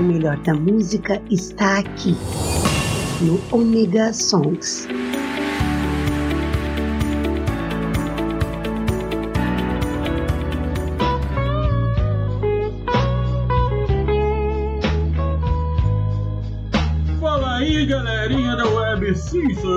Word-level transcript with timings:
O 0.00 0.02
melhor 0.02 0.38
da 0.38 0.54
música 0.54 1.20
está 1.30 1.80
aqui, 1.80 2.16
no 3.20 3.38
Omega 3.54 4.14
Songs. 4.14 4.88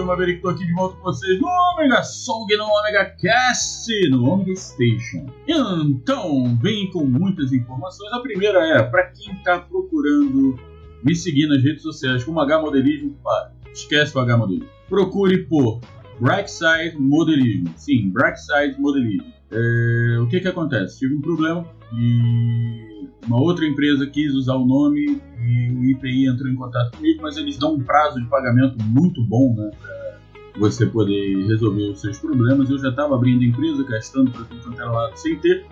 Eu, 0.04 0.08
Maverick, 0.08 0.42
tô 0.42 0.50
aqui 0.50 0.66
de 0.66 0.74
volta 0.74 0.98
com 0.98 1.04
vocês 1.04 1.40
no 1.40 1.48
Omega 1.48 2.04
Song, 2.04 2.56
no 2.58 2.66
Omega 2.66 3.06
Cast, 3.06 4.10
no 4.10 4.30
Omega 4.30 4.56
Station. 4.56 5.25
Então, 5.48 6.57
vem 6.61 6.92
com 6.92 7.06
muitas 7.06 7.54
informações. 7.54 8.11
A 8.11 8.20
primeira 8.20 8.60
é, 8.68 8.84
para 8.84 9.08
quem 9.08 9.34
tá 9.44 9.60
procurando 9.60 10.60
me 11.04 11.16
seguir 11.16 11.47
nas 11.47 11.64
redes 11.64 11.82
sociais 11.82 12.24
como 12.24 12.39
H 12.42 12.61
Modelismo, 12.61 13.18
para, 13.24 13.54
esquece 13.74 14.16
o 14.18 14.20
H 14.20 14.38
Modelismo. 14.38 14.70
Procure 14.89 15.44
por 15.46 15.80
Brightside 16.20 16.97
Modelismo. 17.00 17.74
Sim, 17.78 18.11
Brightside 18.11 18.80
Modelismo. 18.80 19.33
É, 19.52 20.20
o 20.20 20.28
que 20.28 20.42
que 20.42 20.47
acontece? 20.47 21.00
Tive 21.00 21.16
um 21.16 21.22
problema 21.22 21.66
e 21.94 22.93
uma 23.25 23.39
outra 23.39 23.66
empresa 23.66 24.06
quis 24.07 24.34
usar 24.34 24.56
o 24.56 24.66
nome 24.66 25.21
e 25.39 25.70
o 25.71 25.84
IPI 25.92 26.28
entrou 26.28 26.50
em 26.50 26.56
contato 26.56 26.96
comigo, 26.98 27.21
mas 27.21 27.38
eles 27.38 27.57
dão 27.57 27.75
um 27.75 27.84
prazo 27.84 28.20
de 28.21 28.28
pagamento 28.28 28.78
muito 28.84 29.24
bom, 29.24 29.54
né, 29.56 29.71
para 29.82 30.60
você 30.60 30.86
poder 30.86 31.46
resolver 31.47 31.92
os 31.92 32.02
seus 32.02 32.20
problemas. 32.20 32.70
Eu 32.70 32.78
já 32.78 32.89
estava 32.89 33.16
abrindo 33.16 33.44
empresa, 33.44 33.84
gastando 33.84 34.31
para 34.31 34.44
tudo 34.45 34.61
quanto 34.61 34.92
lado 34.92 35.17
sem 35.17 35.38
ter. 35.38 35.66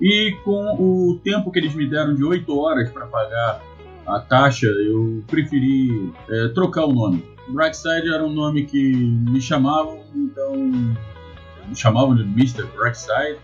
E 0.00 0.36
com 0.44 0.74
o 0.80 1.18
tempo 1.22 1.50
que 1.50 1.58
eles 1.58 1.74
me 1.74 1.88
deram 1.88 2.14
de 2.14 2.24
8 2.24 2.58
horas 2.58 2.90
para 2.90 3.06
pagar 3.06 3.62
a 4.06 4.18
taxa, 4.18 4.66
eu 4.66 5.22
preferi 5.28 6.12
é, 6.28 6.48
trocar 6.48 6.86
o 6.86 6.92
nome. 6.92 7.24
Brightside 7.48 8.12
era 8.12 8.24
um 8.24 8.32
nome 8.32 8.64
que 8.64 8.94
me 8.94 9.40
chamavam, 9.40 10.00
então 10.14 10.56
me 10.56 11.76
chamavam 11.76 12.14
de 12.14 12.22
Mr. 12.22 12.64
Brightside 12.76 13.38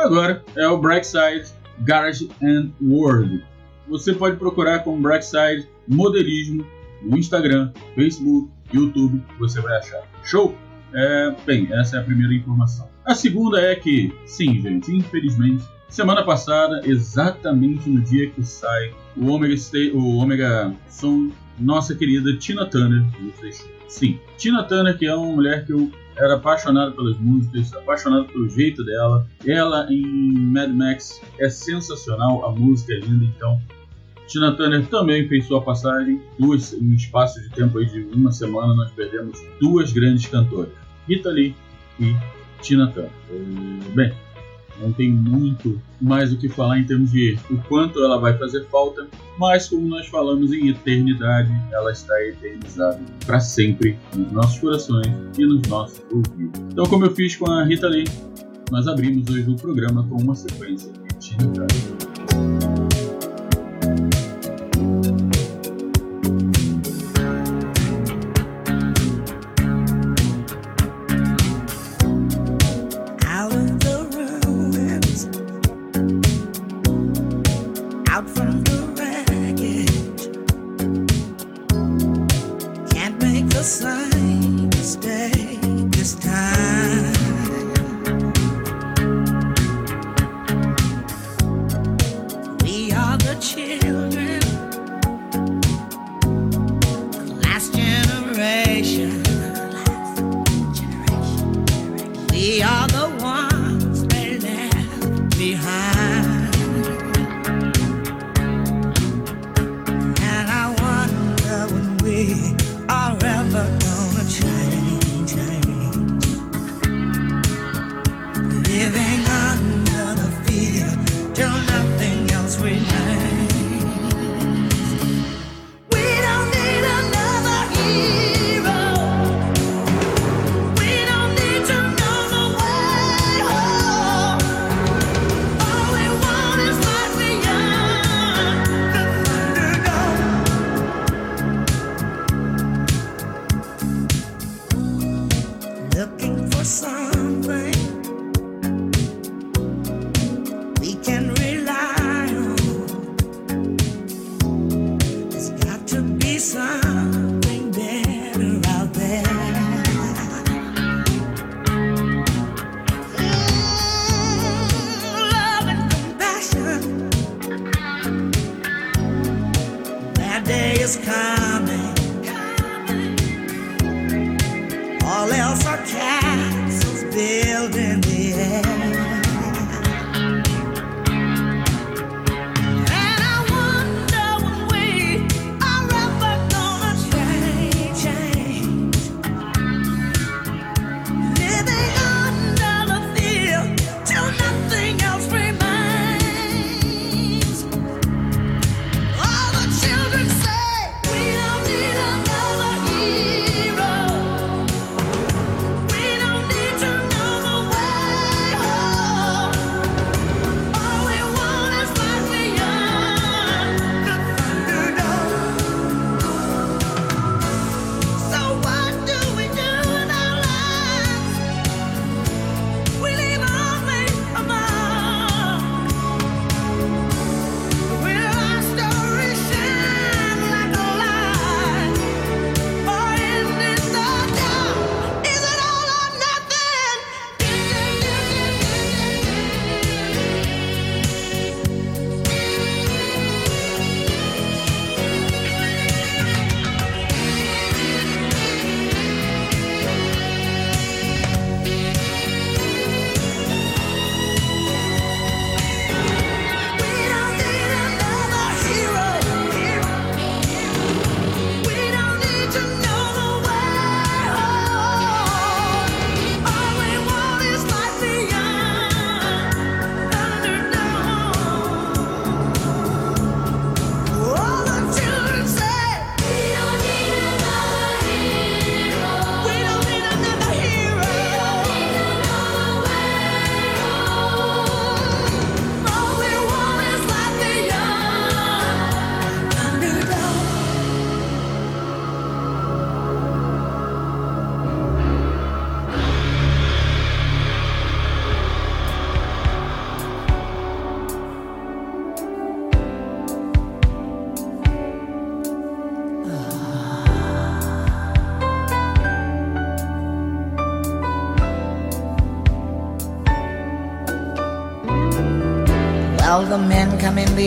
Agora 0.00 0.42
é 0.56 0.66
o 0.66 0.78
Brightside 0.78 1.52
Garage 1.80 2.28
and 2.42 2.70
World. 2.82 3.44
Você 3.88 4.12
pode 4.14 4.36
procurar 4.36 4.80
com 4.80 5.00
Brightside 5.00 5.68
Modelismo 5.88 6.66
no 7.02 7.18
Instagram, 7.18 7.72
Facebook, 7.94 8.50
YouTube, 8.72 9.22
você 9.38 9.60
vai 9.60 9.78
achar. 9.78 10.02
Show? 10.24 10.54
É, 10.92 11.34
bem, 11.46 11.68
essa 11.72 11.96
é 11.96 12.00
a 12.00 12.02
primeira 12.02 12.34
informação. 12.34 12.88
A 13.04 13.14
segunda 13.14 13.60
é 13.60 13.74
que, 13.74 14.12
sim, 14.26 14.60
gente, 14.60 14.92
infelizmente, 14.92 15.64
semana 15.88 16.22
passada, 16.24 16.82
exatamente 16.84 17.88
no 17.88 18.00
dia 18.00 18.30
que 18.30 18.42
sai 18.42 18.92
o 19.16 19.26
Omega, 19.30 19.56
Stay, 19.56 19.90
o 19.90 20.16
Omega 20.16 20.72
Song, 20.88 21.32
nossa 21.58 21.94
querida 21.94 22.36
Tina 22.36 22.66
Turner, 22.66 23.04
sim, 23.88 24.18
Tina 24.36 24.62
Turner, 24.64 24.96
que 24.96 25.06
é 25.06 25.14
uma 25.14 25.32
mulher 25.32 25.64
que 25.66 25.72
eu 25.72 25.90
era 26.20 26.34
apaixonado 26.34 26.92
pelas 26.92 27.18
músicas, 27.18 27.74
apaixonado 27.74 28.26
pelo 28.26 28.48
jeito 28.48 28.84
dela. 28.84 29.26
Ela 29.46 29.86
em 29.90 30.02
Mad 30.52 30.70
Max 30.70 31.20
é 31.38 31.48
sensacional, 31.48 32.44
a 32.46 32.52
música 32.52 32.92
é 32.92 32.98
linda, 32.98 33.24
então. 33.24 33.60
Tina 34.26 34.52
Turner 34.52 34.86
também 34.86 35.26
fez 35.28 35.46
sua 35.46 35.60
passagem, 35.60 36.22
duas, 36.38 36.72
em 36.72 36.94
espaço 36.94 37.40
de 37.40 37.50
tempo 37.50 37.84
de 37.84 38.02
uma 38.14 38.30
semana 38.30 38.74
nós 38.74 38.92
perdemos 38.92 39.36
duas 39.60 39.92
grandes 39.92 40.26
cantoras, 40.26 40.72
Rita 41.08 41.30
Lee 41.30 41.56
e 41.98 42.14
Tina 42.62 42.86
Turner. 42.88 43.10
Bem, 43.94 44.12
não 44.80 44.92
tem 44.92 45.10
muito 45.10 45.80
mais 46.00 46.32
o 46.32 46.38
que 46.38 46.48
falar 46.48 46.78
em 46.78 46.84
termos 46.84 47.12
de 47.12 47.38
o 47.50 47.56
quanto 47.68 48.02
ela 48.02 48.18
vai 48.18 48.36
fazer 48.36 48.66
falta, 48.66 49.06
mas 49.38 49.68
como 49.68 49.86
nós 49.86 50.06
falamos 50.08 50.52
em 50.52 50.68
eternidade, 50.68 51.50
ela 51.72 51.92
está 51.92 52.14
eternizada 52.24 53.00
para 53.26 53.40
sempre 53.40 53.96
nos 54.16 54.32
nossos 54.32 54.58
corações 54.58 55.06
e 55.38 55.44
nos 55.44 55.62
nossos 55.68 56.02
ouvidos. 56.10 56.60
Então, 56.72 56.84
como 56.86 57.04
eu 57.04 57.14
fiz 57.14 57.36
com 57.36 57.50
a 57.50 57.64
Rita 57.64 57.88
Lee, 57.88 58.04
nós 58.70 58.86
abrimos 58.86 59.28
hoje 59.28 59.50
o 59.50 59.56
programa 59.56 60.06
com 60.08 60.16
uma 60.16 60.34
sequência 60.34 60.92
de 60.92 61.18
Tina 61.18 61.66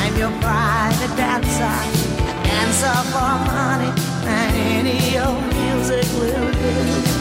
I'm 0.00 0.16
your 0.16 0.30
private 0.40 1.16
dancer, 1.16 1.64
a 1.64 2.44
dancer 2.44 2.98
for 3.12 3.34
money, 3.46 3.92
and 4.26 4.56
any 4.56 5.18
old 5.18 5.42
music 5.54 6.06
will 6.18 6.52
do. 6.52 7.17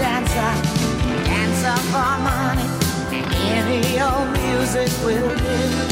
Dancer, 0.00 0.52
dancer 1.24 1.76
for 1.92 2.18
money, 2.24 2.68
any 3.52 4.00
old 4.00 4.30
music 4.32 4.90
will 5.04 5.36
do. 5.36 5.89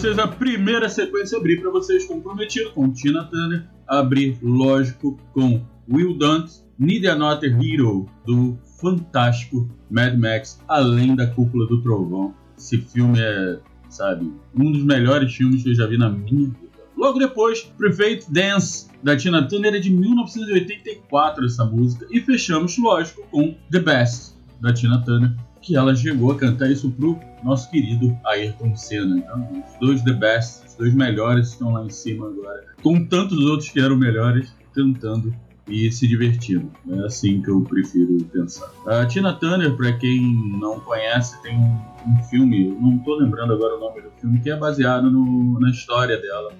Vocês 0.00 0.18
a 0.18 0.26
primeira 0.26 0.88
sequência 0.88 1.36
abrir 1.36 1.60
para 1.60 1.70
vocês 1.70 2.06
comprometido 2.06 2.70
com 2.70 2.90
Tina 2.90 3.22
Turner, 3.24 3.66
abrir 3.86 4.38
lógico 4.40 5.20
com 5.34 5.62
Will 5.92 6.16
Dunt, 6.16 6.50
Need 6.78 7.06
Another 7.06 7.54
Hero 7.60 8.06
do 8.24 8.58
fantástico 8.80 9.68
Mad 9.90 10.16
Max, 10.16 10.58
além 10.66 11.14
da 11.14 11.26
cúpula 11.26 11.66
do 11.66 11.82
trovão. 11.82 12.34
Esse 12.56 12.78
filme 12.78 13.20
é, 13.20 13.60
sabe, 13.90 14.32
um 14.58 14.72
dos 14.72 14.82
melhores 14.84 15.34
filmes 15.34 15.62
que 15.62 15.68
eu 15.68 15.74
já 15.74 15.86
vi 15.86 15.98
na 15.98 16.08
minha 16.08 16.46
vida. 16.46 16.56
Logo 16.96 17.18
depois, 17.18 17.60
Private 17.60 18.24
Dance 18.32 18.88
da 19.02 19.14
Tina 19.18 19.46
Turner 19.46 19.74
é 19.74 19.80
de 19.80 19.90
1984 19.90 21.44
essa 21.44 21.66
música 21.66 22.06
e 22.10 22.22
fechamos, 22.22 22.78
lógico, 22.78 23.20
com 23.30 23.54
The 23.70 23.80
Best 23.80 24.34
da 24.62 24.72
Tina 24.72 25.04
Turner 25.04 25.36
que 25.60 25.76
ela 25.76 25.94
chegou 25.94 26.32
a 26.32 26.36
cantar 26.36 26.70
isso 26.70 26.90
pro 26.90 27.18
nosso 27.42 27.70
querido 27.70 28.16
Ayrton 28.24 28.74
Senna. 28.76 29.18
Então, 29.18 29.64
os 29.66 29.78
dois 29.78 30.02
The 30.02 30.12
Best, 30.12 30.66
os 30.66 30.74
dois 30.74 30.94
melhores 30.94 31.48
estão 31.48 31.72
lá 31.72 31.84
em 31.84 31.90
cima 31.90 32.28
agora, 32.28 32.64
com 32.82 33.04
tantos 33.04 33.38
outros 33.44 33.68
que 33.70 33.80
eram 33.80 33.96
melhores, 33.96 34.54
cantando 34.74 35.34
e 35.68 35.90
se 35.92 36.06
divertindo. 36.08 36.70
É 36.90 37.06
assim 37.06 37.40
que 37.42 37.50
eu 37.50 37.62
prefiro 37.62 38.16
pensar. 38.32 38.70
A 38.86 39.06
Tina 39.06 39.32
Turner, 39.34 39.76
para 39.76 39.92
quem 39.92 40.20
não 40.58 40.80
conhece, 40.80 41.40
tem 41.42 41.56
um, 41.56 42.22
filme, 42.24 42.68
não 42.80 42.96
estou 42.96 43.16
lembrando 43.18 43.52
agora 43.52 43.76
o 43.76 43.80
nome 43.80 44.02
do 44.02 44.10
filme, 44.20 44.40
que 44.40 44.50
é 44.50 44.56
baseado 44.56 45.10
no, 45.10 45.60
na 45.60 45.70
história 45.70 46.16
dela. 46.20 46.52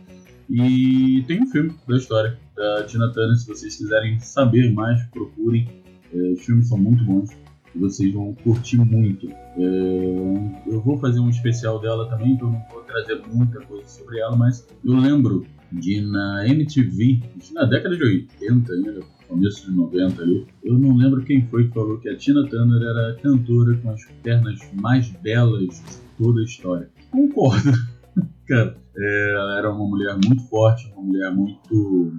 E 0.49 1.25
tem 1.27 1.43
um 1.43 1.47
filme 1.47 1.75
da 1.87 1.97
história 1.97 2.39
da 2.57 2.85
Tina 2.85 3.13
Turner, 3.13 3.37
se 3.37 3.47
vocês 3.47 3.77
quiserem 3.77 4.19
saber 4.21 4.73
mais, 4.73 5.03
procurem. 5.07 5.69
É, 6.13 6.33
os 6.33 6.45
filmes 6.45 6.69
são 6.69 6.77
muito 6.77 7.05
bons 7.05 7.31
vocês 7.75 8.13
vão 8.13 8.35
curtir 8.35 8.79
muito. 8.79 9.29
É, 9.29 10.61
eu 10.67 10.81
vou 10.81 10.99
fazer 10.99 11.21
um 11.21 11.29
especial 11.29 11.81
dela 11.81 12.09
também, 12.09 12.33
então 12.33 12.51
não 12.51 12.65
vou 12.71 12.83
trazer 12.83 13.21
muita 13.33 13.61
coisa 13.61 13.87
sobre 13.89 14.19
ela, 14.19 14.37
mas 14.37 14.67
eu 14.85 14.95
lembro 14.95 15.47
de 15.73 16.01
na 16.01 16.47
MTV, 16.49 17.21
na 17.53 17.65
década 17.65 17.97
de 17.97 18.03
80 18.03 18.73
ainda, 18.73 19.01
começo 19.29 19.71
de 19.71 19.77
90 19.77 20.23
ali, 20.23 20.47
eu 20.65 20.77
não 20.77 20.97
lembro 20.97 21.23
quem 21.23 21.47
foi 21.47 21.69
que 21.69 21.75
falou 21.75 21.99
que 21.99 22.09
a 22.09 22.17
Tina 22.17 22.47
Turner 22.49 22.83
era 22.83 23.11
a 23.13 23.15
cantora 23.15 23.77
com 23.77 23.91
as 23.91 24.05
pernas 24.23 24.59
mais 24.75 25.09
belas 25.09 25.63
de 25.63 25.97
toda 26.19 26.41
a 26.41 26.45
história. 26.45 26.91
Concordo. 27.11 27.73
Cara, 28.49 28.77
é, 28.97 29.33
ela 29.35 29.59
era 29.59 29.73
uma 29.73 29.87
mulher 29.87 30.15
muito 30.15 30.43
forte, 30.49 30.91
uma 30.93 31.03
mulher 31.03 31.33
muito 31.33 32.13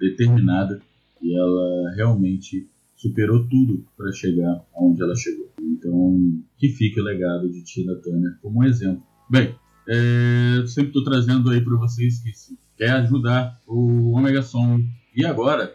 determinada 0.00 0.80
e 1.22 1.36
ela 1.36 1.94
realmente 1.94 2.68
superou 2.96 3.46
tudo 3.48 3.84
para 3.96 4.10
chegar 4.12 4.64
onde 4.74 5.02
ela 5.02 5.14
chegou. 5.14 5.52
Então, 5.60 6.42
que 6.56 6.70
fique 6.70 7.00
o 7.00 7.04
legado 7.04 7.48
de 7.50 7.62
Tina 7.62 7.94
Turner 7.96 8.38
como 8.40 8.60
um 8.60 8.64
exemplo. 8.64 9.02
Bem, 9.30 9.54
é, 9.88 10.66
sempre 10.66 10.88
estou 10.88 11.04
trazendo 11.04 11.50
aí 11.50 11.60
para 11.60 11.76
vocês 11.76 12.20
que 12.22 12.32
se 12.32 12.58
quer 12.76 12.92
ajudar 12.92 13.60
o 13.66 14.12
Omega 14.16 14.42
Song. 14.42 14.84
E 15.14 15.24
agora, 15.24 15.74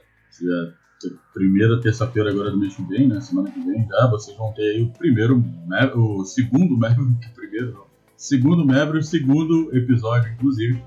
primeira 1.33 1.79
terça-feira 1.79 2.29
agora 2.29 2.51
do 2.51 2.59
mês 2.59 2.75
que 2.75 2.83
vem, 2.83 3.07
né, 3.07 3.21
semana 3.21 3.49
que 3.49 3.59
vem, 3.59 3.87
já 3.87 4.07
vocês 4.09 4.35
vão 4.37 4.53
ter 4.53 4.75
aí 4.75 4.81
o 4.81 4.91
primeiro, 4.91 5.43
o 5.95 6.23
segundo 6.25 6.77
Maverick, 6.77 7.29
primeiro 7.33 7.73
não, 7.73 7.85
segundo 8.17 8.65
Maverick, 8.65 9.05
segundo 9.05 9.75
episódio, 9.75 10.31
inclusive. 10.33 10.81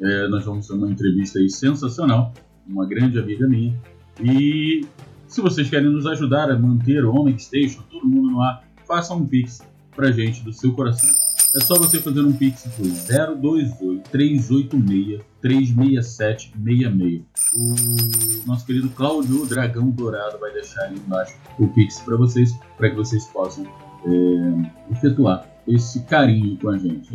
É, 0.00 0.28
nós 0.28 0.44
vamos 0.44 0.66
ter 0.68 0.74
uma 0.74 0.88
entrevista 0.88 1.40
aí 1.40 1.50
sensacional, 1.50 2.32
uma 2.66 2.86
grande 2.86 3.18
amiga 3.18 3.48
minha. 3.48 3.76
E 4.22 4.82
se 5.28 5.40
vocês 5.40 5.68
querem 5.68 5.90
nos 5.90 6.06
ajudar 6.06 6.50
a 6.50 6.58
manter 6.58 7.04
o 7.04 7.14
Omega 7.14 7.38
Station, 7.38 7.82
todo 7.90 8.08
mundo 8.08 8.30
no 8.30 8.40
ar, 8.40 8.64
faça 8.86 9.14
um 9.14 9.24
pix 9.24 9.60
pra 9.94 10.10
gente 10.10 10.42
do 10.42 10.52
seu 10.52 10.72
coração. 10.72 11.08
É 11.54 11.60
só 11.60 11.78
você 11.78 11.98
fazer 12.00 12.20
um 12.20 12.32
pix 12.32 12.68
por 12.76 12.84
028 12.84 14.10
386 14.10 15.20
367 15.40 16.52
66. 16.62 17.22
O 17.54 18.46
nosso 18.46 18.66
querido 18.66 18.88
Cláudio 18.90 19.46
Dragão 19.46 19.90
Dourado 19.90 20.38
vai 20.38 20.52
deixar 20.52 20.82
ali 20.84 20.98
embaixo 20.98 21.36
o 21.58 21.68
pix 21.68 22.00
para 22.00 22.16
vocês, 22.16 22.58
para 22.76 22.90
que 22.90 22.96
vocês 22.96 23.26
possam 23.28 23.64
é, 23.64 24.92
efetuar 24.92 25.46
esse 25.66 26.02
carinho 26.04 26.56
com 26.58 26.70
a 26.70 26.78
gente. 26.78 27.08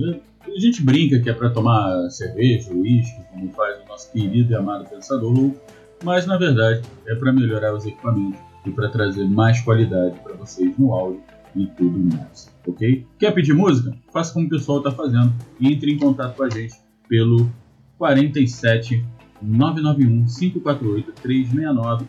A 0.45 0.59
gente 0.59 0.83
brinca 0.83 1.19
que 1.19 1.29
é 1.29 1.33
para 1.33 1.49
tomar 1.49 2.09
cerveja, 2.09 2.71
uísque, 2.73 3.21
como 3.31 3.49
faz 3.51 3.83
o 3.83 3.87
nosso 3.87 4.11
querido 4.11 4.51
e 4.51 4.55
amado 4.55 4.89
Pensador 4.89 5.31
Louco, 5.31 5.59
mas 6.03 6.25
na 6.25 6.37
verdade 6.37 6.81
é 7.07 7.15
para 7.15 7.31
melhorar 7.31 7.73
os 7.73 7.85
equipamentos 7.85 8.39
e 8.65 8.71
para 8.71 8.89
trazer 8.89 9.27
mais 9.27 9.61
qualidade 9.61 10.19
para 10.19 10.35
vocês 10.35 10.77
no 10.77 10.93
áudio 10.93 11.23
e 11.55 11.67
tudo 11.67 11.99
mais, 11.99 12.53
ok? 12.67 13.05
Quer 13.19 13.31
pedir 13.31 13.53
música? 13.53 13.95
Faça 14.11 14.33
como 14.33 14.47
o 14.47 14.49
pessoal 14.49 14.79
está 14.79 14.91
fazendo 14.91 15.33
e 15.59 15.71
entre 15.71 15.91
em 15.91 15.97
contato 15.97 16.35
com 16.35 16.43
a 16.43 16.49
gente 16.49 16.75
pelo 17.07 17.49
47 17.97 19.05
991 19.41 20.25
548 20.25 21.11
369 21.21 22.05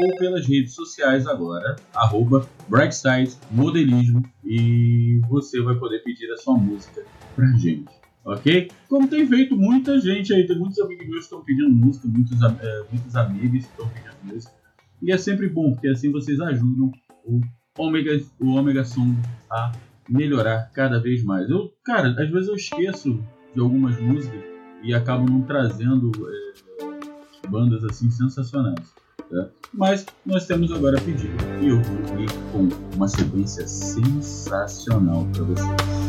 ou 0.00 0.16
pelas 0.16 0.46
redes 0.46 0.74
sociais 0.74 1.26
agora, 1.26 1.76
arroba 1.94 2.48
Modelismo 3.50 4.22
e 4.44 5.20
você 5.28 5.60
vai 5.60 5.74
poder 5.74 6.02
pedir 6.04 6.30
a 6.32 6.36
sua 6.36 6.56
música 6.56 7.04
pra 7.34 7.46
gente. 7.56 7.97
Ok? 8.28 8.70
Como 8.90 9.08
tem 9.08 9.26
feito 9.26 9.56
muita 9.56 9.98
gente 9.98 10.34
aí, 10.34 10.46
tem 10.46 10.58
muitos 10.58 10.78
amigos 10.80 11.06
meus 11.06 11.20
que 11.20 11.24
estão 11.24 11.42
pedindo 11.42 11.70
música, 11.70 12.06
muitos, 12.06 12.42
é, 12.42 12.84
muitos 12.92 13.16
amigos 13.16 13.64
que 13.64 13.70
estão 13.70 13.88
pedindo 13.88 14.34
música. 14.34 14.52
E 15.00 15.10
é 15.10 15.16
sempre 15.16 15.48
bom, 15.48 15.72
porque 15.72 15.88
assim 15.88 16.12
vocês 16.12 16.38
ajudam 16.38 16.92
o 17.24 17.40
Omega, 17.78 18.20
o 18.38 18.50
Omega 18.50 18.84
Song 18.84 19.16
a 19.50 19.72
melhorar 20.06 20.70
cada 20.74 21.00
vez 21.00 21.24
mais. 21.24 21.48
Eu, 21.48 21.72
cara, 21.82 22.10
às 22.10 22.30
vezes 22.30 22.48
eu 22.48 22.54
esqueço 22.54 23.18
de 23.54 23.60
algumas 23.60 23.98
músicas 23.98 24.42
e 24.82 24.92
acabo 24.92 25.24
não 25.24 25.40
trazendo 25.40 26.12
é, 26.28 27.48
bandas 27.48 27.82
assim 27.82 28.10
sensacionais. 28.10 28.94
Tá? 29.30 29.48
Mas 29.72 30.04
nós 30.26 30.46
temos 30.46 30.70
agora 30.70 31.00
pedido 31.00 31.34
e 31.62 31.68
eu 31.68 31.80
vou 31.82 32.20
ir 32.20 32.28
com 32.52 32.68
uma 32.94 33.08
sequência 33.08 33.66
sensacional 33.66 35.26
para 35.32 35.44
vocês. 35.44 36.07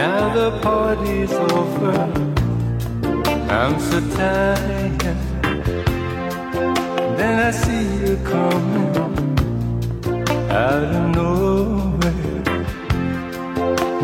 Now 0.00 0.32
the 0.32 0.50
party's 0.62 1.30
over. 1.30 1.92
I'm 3.50 3.78
so 3.78 4.00
tired. 4.16 4.98
Then 7.18 7.34
I 7.48 7.50
see 7.50 7.84
you 8.02 8.16
coming 8.24 8.96
out 10.48 10.84
of 10.98 11.04
nowhere. 11.18 12.42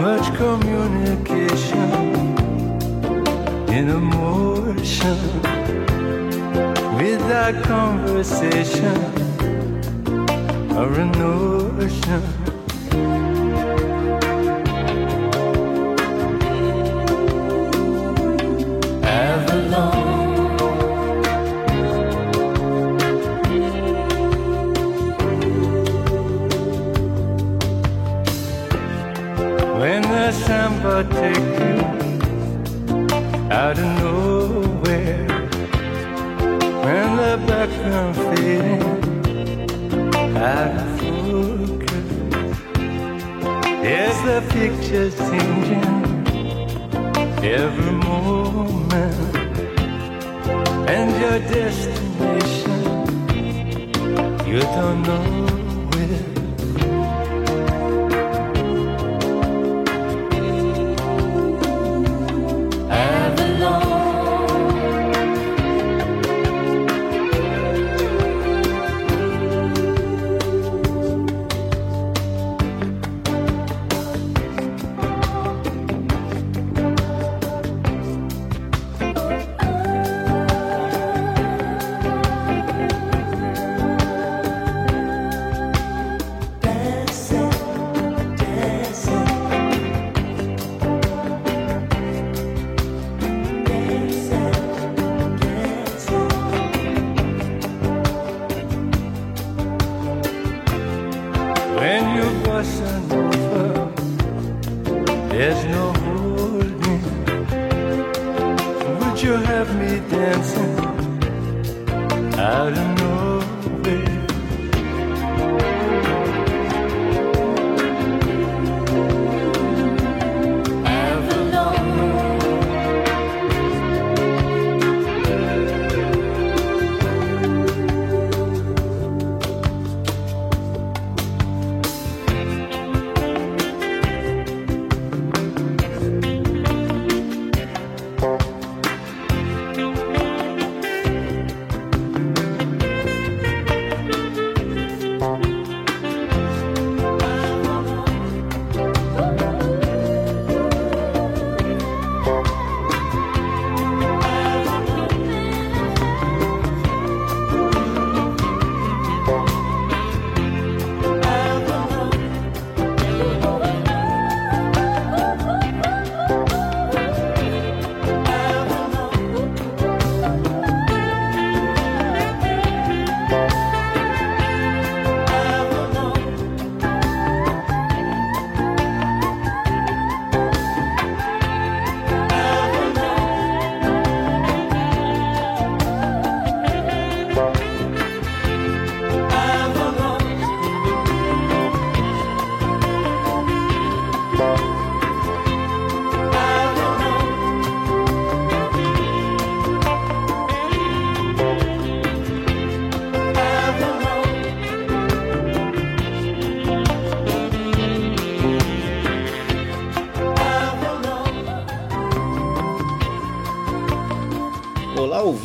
Much 0.06 0.26
communication 0.36 1.90
in 3.76 3.88
emotion 3.88 5.18
without 7.00 7.54
conversation 7.64 8.98
or 10.76 10.92
a 10.92 11.06
notion. 11.06 12.45
Take 31.26 31.58
you 31.60 31.76
out 33.50 33.78
of 33.78 33.90
nowhere 34.00 35.26
when 36.84 37.08
the 37.22 37.34
background 37.46 38.14
fading 38.16 38.82
out 40.36 40.72
of 40.82 40.88
focus. 41.00 42.08
There's 43.82 44.18
the 44.28 44.38
picture 44.56 45.08
changing 45.10 45.94
every 47.58 47.94
moment, 48.10 49.36
and 50.94 51.08
your 51.22 51.38
destination 51.54 52.78
you 54.46 54.60
don't 54.60 55.02
know. 55.02 55.65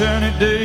sunny 0.00 0.30
day. 0.38 0.59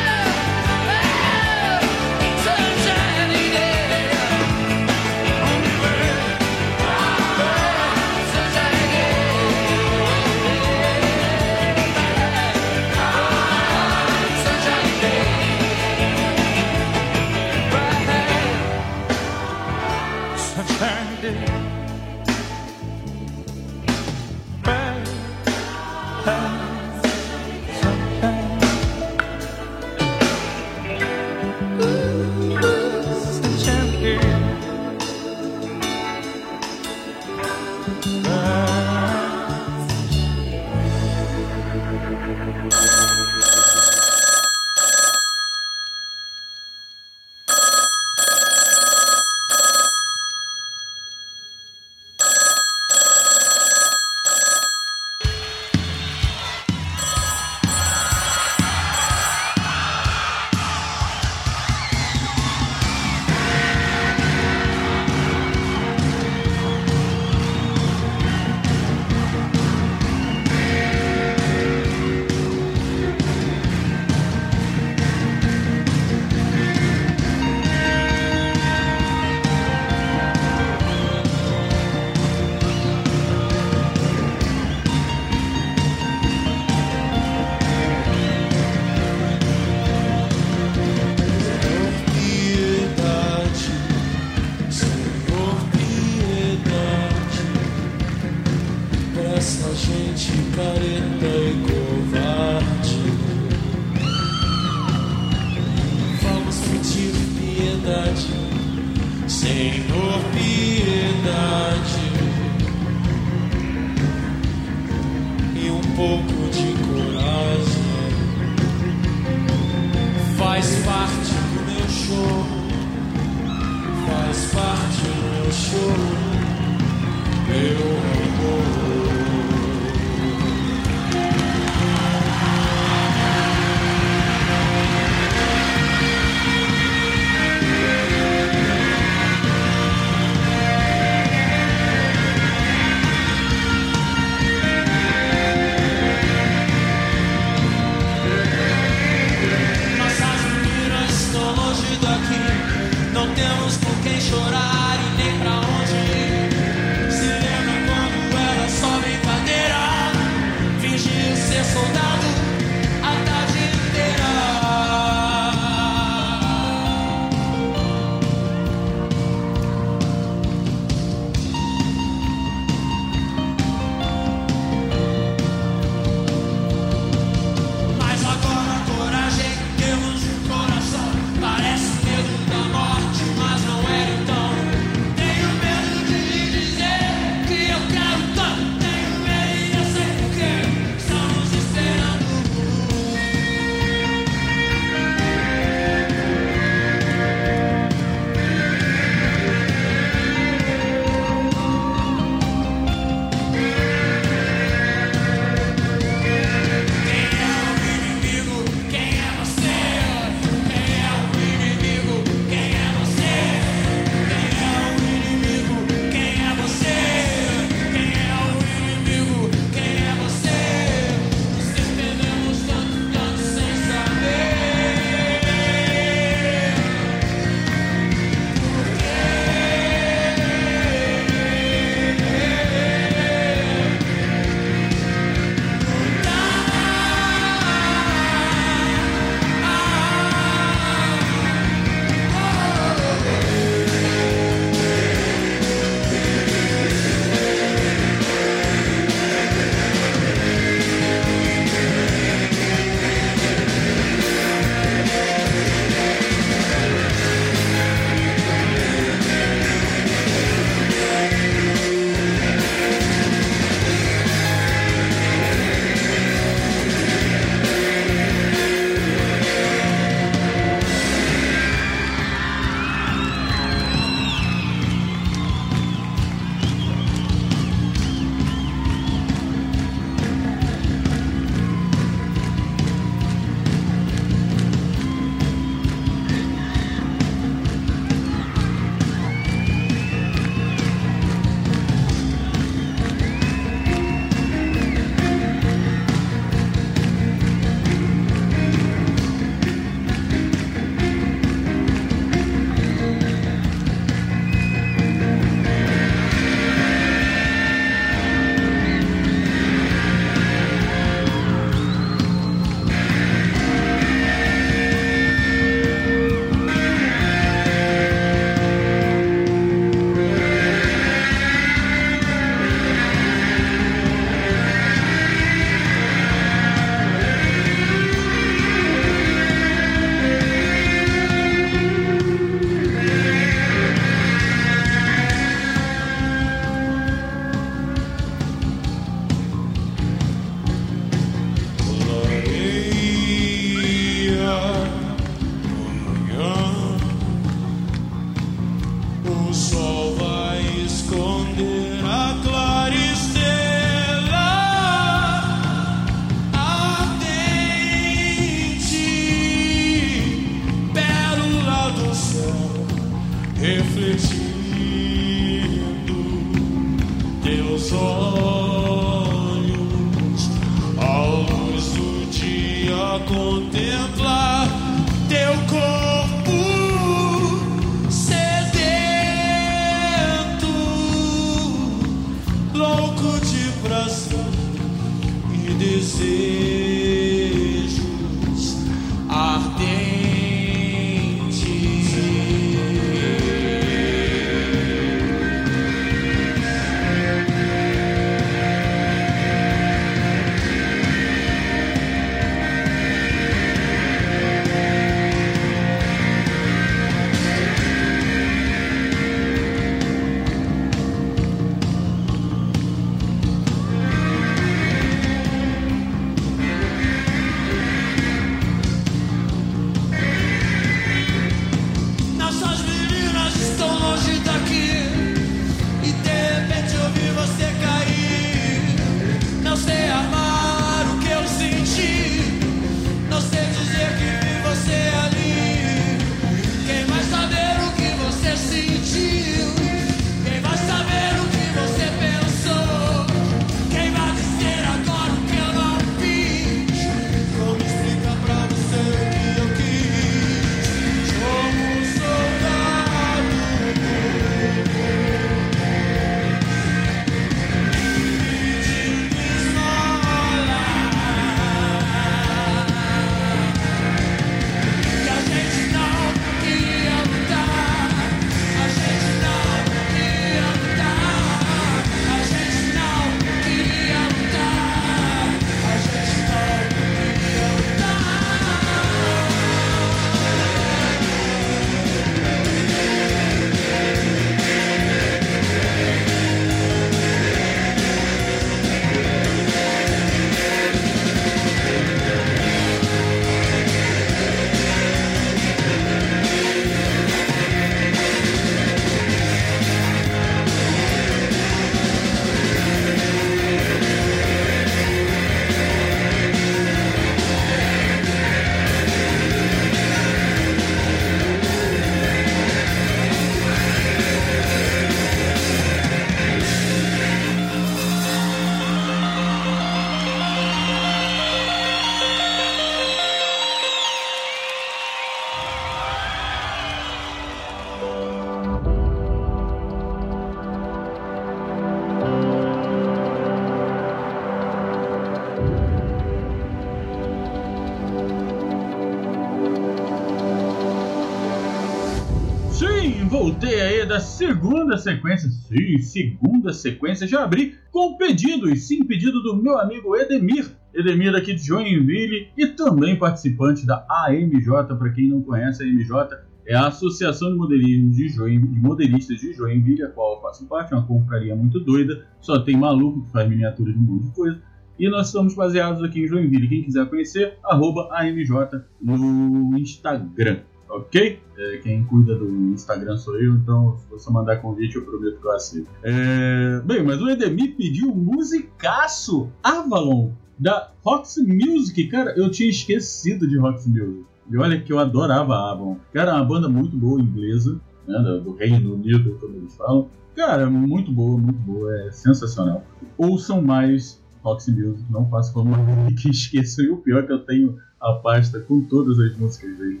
Da 544.16 544.20
segunda 544.20 544.96
sequência, 544.96 545.50
sim, 545.50 545.98
segunda 545.98 546.72
sequência. 546.72 547.26
Já 547.26 547.44
abri 547.44 547.74
com 547.90 548.16
pedidos, 548.16 548.88
sim, 548.88 549.04
pedido 549.04 549.42
do 549.42 549.54
meu 549.62 549.78
amigo 549.78 550.16
Edemir. 550.16 550.70
Edemir 550.94 551.34
aqui 551.34 551.52
de 551.52 551.66
Joinville 551.66 552.48
e 552.56 552.66
também 552.68 553.18
participante 553.18 553.84
da 553.84 554.06
AMJ. 554.08 554.96
Para 554.98 555.10
quem 555.10 555.28
não 555.28 555.42
conhece, 555.42 555.82
a 555.82 555.86
AMJ 555.86 556.38
é 556.66 556.74
a 556.74 556.86
Associação 556.86 557.50
de 557.50 557.58
Modelismo 557.58 558.10
de, 558.10 558.28
de 558.28 558.80
Modelistas 558.80 559.38
de 559.38 559.52
Joinville, 559.52 560.04
a 560.04 560.08
qual 560.08 560.36
eu 560.36 560.40
faço 560.40 560.66
parte, 560.66 560.94
é 560.94 560.96
uma 560.96 561.06
confraria 561.06 561.54
muito 561.54 561.78
doida, 561.78 562.26
só 562.40 562.58
tem 562.60 562.74
maluco 562.74 563.22
que 563.22 563.30
faz 563.32 563.46
miniatura 563.46 563.92
de 563.92 563.98
um 563.98 564.02
monte 564.02 564.28
de 564.28 564.34
coisa. 564.34 564.62
E 564.98 565.10
nós 565.10 565.26
estamos 565.26 565.54
baseados 565.54 566.02
aqui 566.02 566.24
em 566.24 566.26
Joinville. 566.26 566.68
Quem 566.68 566.84
quiser 566.84 567.06
conhecer, 567.06 567.58
arroba 567.62 568.08
AMJ 568.12 568.80
no 568.98 569.78
Instagram, 569.78 570.60
ok? 570.88 571.40
É, 571.56 571.78
quem 571.78 572.04
cuida 572.04 572.34
do 572.34 572.46
Instagram 572.72 573.16
sou 573.16 573.40
eu, 573.40 573.54
então 573.54 573.96
se 573.98 574.10
você 574.10 574.30
mandar 574.30 574.56
convite 574.56 574.96
eu 574.96 575.04
prometo 575.04 575.40
que 575.40 575.46
eu 575.46 575.52
aceito. 575.52 575.88
É, 576.02 576.80
bem, 576.84 577.02
mas 577.02 577.20
o 577.20 577.28
Edemir 577.28 577.76
pediu 577.76 578.14
musicaço 578.14 579.48
Avalon 579.62 580.30
da 580.58 580.90
Roxy 581.04 581.42
Music. 581.42 582.08
Cara, 582.08 582.34
eu 582.36 582.50
tinha 582.50 582.68
esquecido 582.68 583.46
de 583.46 583.58
Roxy 583.58 583.88
Music. 583.88 584.24
E 584.50 584.56
olha 584.56 584.80
que 584.80 584.92
eu 584.92 584.98
adorava 584.98 585.54
Avalon. 585.54 585.96
Cara, 586.12 586.32
é 586.32 586.34
uma 586.34 586.44
banda 586.44 586.68
muito 586.68 586.96
boa 586.96 587.20
inglesa, 587.20 587.80
né, 588.06 588.40
do 588.42 588.54
Reino 588.54 588.94
Unido, 588.94 589.36
como 589.40 589.56
eles 589.56 589.74
falam. 589.76 590.08
Cara, 590.34 590.68
muito 590.68 591.10
boa, 591.10 591.38
muito 591.38 591.58
boa, 591.60 591.94
é 592.02 592.12
sensacional. 592.12 592.84
Ouçam 593.16 593.62
mais 593.62 594.22
Roxy 594.42 594.70
Music, 594.70 595.04
não 595.10 595.28
façam 595.28 595.54
como 595.54 595.74
que 596.14 596.30
esqueçam. 596.30 596.84
E 596.84 596.90
o 596.90 596.98
pior 596.98 597.24
é 597.24 597.26
que 597.26 597.32
eu 597.32 597.44
tenho 597.44 597.78
a 598.00 598.12
pasta 598.12 598.60
com 598.60 598.82
todas 598.82 599.18
as 599.18 599.36
músicas 599.36 599.76
dele. 599.78 600.00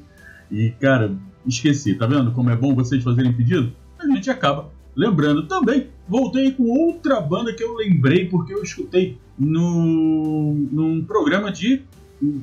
E, 0.50 0.70
cara, 0.80 1.16
esqueci. 1.46 1.94
Tá 1.94 2.06
vendo 2.06 2.32
como 2.32 2.50
é 2.50 2.56
bom 2.56 2.74
vocês 2.74 3.02
fazerem 3.02 3.32
pedido? 3.32 3.72
A 3.98 4.06
gente 4.06 4.30
acaba 4.30 4.70
lembrando 4.94 5.44
também. 5.44 5.88
Voltei 6.08 6.52
com 6.52 6.64
outra 6.64 7.20
banda 7.20 7.52
que 7.52 7.62
eu 7.62 7.76
lembrei 7.76 8.26
porque 8.26 8.54
eu 8.54 8.62
escutei 8.62 9.18
no, 9.38 10.54
num 10.54 11.04
programa 11.04 11.52
de 11.52 11.82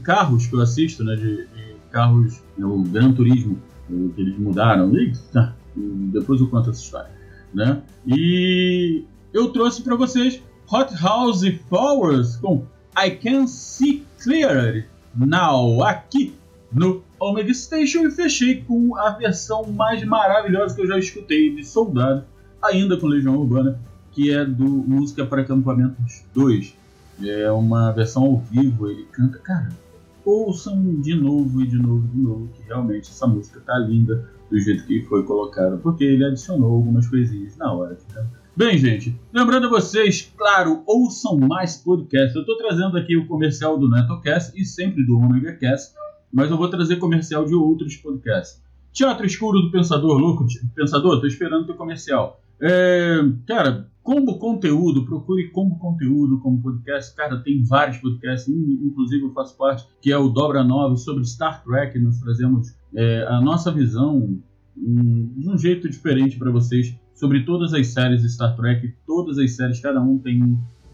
carros 0.04 0.48
que 0.48 0.56
eu 0.56 0.62
assisto, 0.62 1.04
né? 1.04 1.16
De, 1.16 1.38
de 1.48 1.74
carros, 1.92 2.42
né, 2.58 2.66
o 2.66 2.82
Gran 2.82 3.14
Turismo, 3.14 3.60
eh, 3.90 4.10
que 4.16 4.22
eles 4.22 4.38
mudaram. 4.38 4.96
E, 4.96 5.14
tá, 5.32 5.56
depois 5.76 6.40
eu 6.42 6.48
conto 6.48 6.70
essa 6.70 6.82
história, 6.82 7.12
né? 7.54 7.82
E 8.06 9.04
eu 9.34 9.50
trouxe 9.50 9.82
para 9.82 9.96
vocês 9.96 10.42
Hot 10.72 10.94
House 11.02 11.44
Flowers 11.70 12.36
com 12.38 12.66
I 12.98 13.12
Can 13.12 13.48
See 13.48 14.06
Clearly 14.22 14.86
Now, 15.16 15.84
aqui 15.84 16.34
no 16.74 17.04
Omega 17.20 17.54
Station 17.54 18.08
e 18.08 18.12
fechei 18.12 18.62
com 18.62 18.98
a 18.98 19.12
versão 19.12 19.64
mais 19.72 20.04
maravilhosa 20.04 20.76
que 20.76 20.82
eu 20.82 20.88
já 20.88 20.98
escutei 20.98 21.56
de 21.56 21.64
Soldado, 21.64 22.26
ainda 22.62 22.98
com 22.98 23.08
Legião 23.08 23.38
Urbana, 23.38 23.80
que 24.12 24.32
é 24.32 24.44
do 24.44 24.66
Música 24.66 25.26
para 25.26 25.42
Acampamentos 25.42 26.24
2. 26.34 26.76
É 27.24 27.52
uma 27.52 27.92
versão 27.92 28.24
ao 28.24 28.38
vivo, 28.38 28.90
ele 28.90 29.06
canta, 29.12 29.38
cara, 29.38 29.70
ouçam 30.26 31.02
de 31.02 31.16
novo 31.16 31.62
e 31.62 31.68
de 31.68 31.78
novo 31.78 32.06
e 32.06 32.18
de 32.18 32.22
novo, 32.22 32.50
que 32.56 32.64
realmente 32.64 33.10
essa 33.10 33.28
música 33.28 33.60
tá 33.60 33.78
linda 33.78 34.28
do 34.50 34.60
jeito 34.60 34.86
que 34.86 35.04
foi 35.04 35.24
colocada, 35.24 35.78
porque 35.78 36.04
ele 36.04 36.26
adicionou 36.26 36.72
algumas 36.72 37.08
coisinhas 37.08 37.56
na 37.58 37.72
hora. 37.72 37.98
Tá? 38.14 38.26
Bem, 38.56 38.78
gente, 38.78 39.20
lembrando 39.34 39.68
a 39.68 39.70
vocês, 39.70 40.32
claro, 40.38 40.84
ouçam 40.86 41.38
mais 41.38 41.78
podcasts. 41.78 42.36
Eu 42.36 42.42
estou 42.42 42.58
trazendo 42.58 42.98
aqui 42.98 43.18
o 43.18 43.26
comercial 43.26 43.78
do 43.80 43.90
NetoCast 43.90 44.54
e 44.56 44.64
sempre 44.64 45.04
do 45.04 45.18
Omega 45.18 45.54
Cast, 45.54 45.96
mas 46.34 46.50
eu 46.50 46.58
vou 46.58 46.68
trazer 46.70 46.98
comercial 46.98 47.46
de 47.46 47.54
outros 47.54 47.96
podcasts. 47.98 48.62
Teatro 48.92 49.26
Escuro 49.26 49.60
do 49.62 49.72
Pensador 49.72 50.18
Louco, 50.18 50.46
Pensador, 50.76 51.20
tô 51.20 51.28
esperando 51.28 51.66
teu 51.66 51.76
comercial. 51.76 52.40
É, 52.62 53.18
cara, 53.48 53.88
como 54.04 54.38
conteúdo, 54.38 55.06
procure 55.06 55.50
como 55.50 55.78
conteúdo, 55.80 56.40
como 56.40 56.62
podcast. 56.62 57.16
Cara, 57.16 57.38
tem 57.40 57.64
vários 57.64 57.98
podcasts, 57.98 58.48
in- 58.48 58.80
inclusive 58.86 59.24
eu 59.24 59.32
faço 59.34 59.58
parte, 59.58 59.86
que 60.02 60.12
é 60.12 60.18
o 60.18 60.30
Dobra 60.30 60.64
9 60.64 60.98
sobre 60.98 61.26
Star 61.26 61.64
Trek. 61.64 61.98
Nós 62.00 62.20
trazemos 62.20 62.74
é, 62.96 63.26
a 63.28 63.42
nossa 63.42 63.72
visão 63.72 64.38
um, 64.78 65.32
de 65.38 65.50
um 65.50 65.58
jeito 65.58 65.90
diferente 65.90 66.38
para 66.38 66.52
vocês 66.52 66.96
sobre 67.16 67.44
todas 67.46 67.74
as 67.74 67.88
séries 67.88 68.22
de 68.22 68.30
Star 68.30 68.56
Trek. 68.56 68.94
Todas 69.08 69.38
as 69.40 69.56
séries, 69.56 69.80
cada 69.80 70.02
um 70.02 70.18
tem 70.20 70.44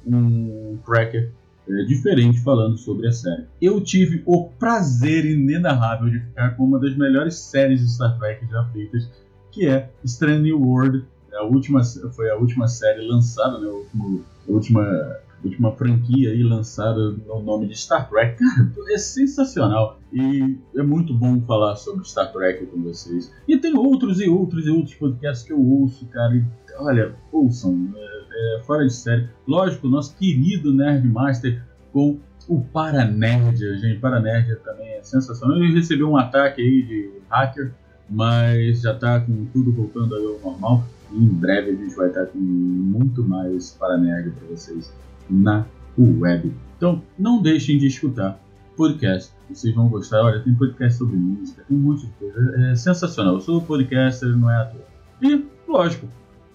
um, 0.05 0.77
tracker 0.85 1.31
é, 1.69 1.83
diferente 1.83 2.41
falando 2.41 2.77
sobre 2.77 3.07
a 3.07 3.11
série. 3.11 3.45
Eu 3.61 3.79
tive 3.81 4.23
o 4.25 4.45
prazer 4.45 5.25
inenarrável 5.25 6.09
de 6.09 6.19
ficar 6.19 6.55
com 6.55 6.63
uma 6.63 6.79
das 6.79 6.95
melhores 6.97 7.35
séries 7.35 7.81
de 7.81 7.93
Star 7.93 8.17
Trek 8.17 8.45
já 8.49 8.65
feitas, 8.73 9.09
que 9.51 9.67
é 9.67 9.89
Strange 10.03 10.41
New 10.41 10.61
World. 10.61 11.05
A 11.33 11.43
última, 11.43 11.81
foi 11.83 12.29
a 12.29 12.35
última 12.35 12.67
série 12.67 13.07
lançada, 13.07 13.59
né, 13.59 13.67
a 13.67 14.51
última, 14.51 15.17
última 15.43 15.71
franquia 15.73 16.31
aí 16.31 16.41
lançada 16.41 17.11
no 17.11 17.41
nome 17.41 17.67
de 17.67 17.77
Star 17.77 18.09
Trek. 18.09 18.37
Cara, 18.37 18.71
é 18.91 18.97
sensacional 18.97 19.99
e 20.11 20.57
é 20.75 20.81
muito 20.81 21.13
bom 21.13 21.39
falar 21.41 21.75
sobre 21.75 22.03
Star 22.03 22.31
Trek 22.33 22.65
com 22.65 22.81
vocês. 22.81 23.31
E 23.47 23.57
tem 23.57 23.77
outros 23.77 24.19
e 24.19 24.27
outros 24.27 24.65
e 24.65 24.71
outros 24.71 24.95
podcasts 24.95 25.45
que 25.45 25.53
eu 25.53 25.61
ouço, 25.61 26.05
cara. 26.07 26.35
E, 26.35 26.43
olha, 26.79 27.15
ouçam, 27.31 27.93
é, 27.95 28.18
é 28.39 28.61
fora 28.63 28.85
de 28.85 28.93
série. 28.93 29.27
Lógico, 29.47 29.87
nosso 29.87 30.15
querido 30.15 30.73
Nerdmaster 30.73 31.61
com 31.91 32.19
o 32.47 32.61
Paranerd, 32.61 33.57
gente. 33.79 33.99
Paranerd 33.99 34.55
também 34.63 34.89
é 34.93 35.03
sensacional. 35.03 35.57
Ele 35.57 35.73
recebeu 35.73 36.09
um 36.09 36.17
ataque 36.17 36.61
aí 36.61 36.81
de 36.81 37.11
hacker, 37.29 37.71
mas 38.09 38.81
já 38.81 38.93
tá 38.93 39.19
com 39.19 39.45
tudo 39.45 39.71
voltando 39.71 40.15
ao 40.15 40.39
normal. 40.39 40.83
E 41.11 41.17
em 41.17 41.27
breve 41.27 41.71
a 41.71 41.75
gente 41.75 41.95
vai 41.95 42.07
estar 42.07 42.25
com 42.27 42.37
muito 42.37 43.23
mais 43.23 43.71
Paranerd 43.71 44.31
para 44.31 44.47
vocês 44.47 44.93
na 45.29 45.65
web. 45.97 46.53
Então, 46.77 47.01
não 47.17 47.41
deixem 47.41 47.77
de 47.77 47.87
escutar 47.87 48.39
podcast. 48.75 49.33
Vocês 49.49 49.75
vão 49.75 49.89
gostar. 49.89 50.21
Olha, 50.21 50.39
tem 50.39 50.53
podcast 50.53 50.97
sobre 50.97 51.17
música, 51.17 51.63
tem 51.67 51.75
um 51.75 51.81
monte 51.81 52.05
de 52.05 52.13
coisa. 52.13 52.71
É 52.71 52.75
sensacional. 52.75 53.33
Eu 53.33 53.41
sou 53.41 53.61
podcaster, 53.61 54.29
não 54.37 54.49
é 54.49 54.55
à 54.55 54.65
toa. 54.65 54.85
E, 55.21 55.45
lógico, 55.67 56.07